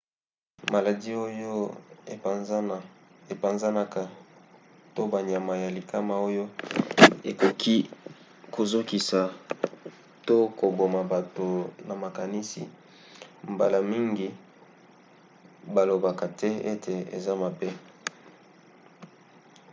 [0.73, 1.51] maladi oyo
[3.37, 4.03] epanzanaka
[4.95, 6.45] to banyama ya likama oyo
[7.29, 7.75] ekoki
[8.53, 9.21] kozokisa
[10.27, 11.47] to koboma bato
[11.87, 12.61] na makasi
[13.51, 14.27] mbala mingi
[15.73, 17.69] balobaka te ete eza mabe